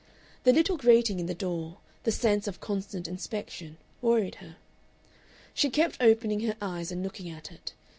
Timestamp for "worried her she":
4.01-5.69